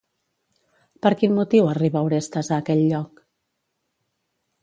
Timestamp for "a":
2.51-2.57